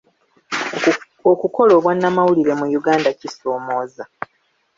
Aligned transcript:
Okukola 1.31 1.71
obwannamawulire 1.77 2.53
mu 2.59 2.65
Uganda 2.79 3.09
kisoomooza. 3.19 4.03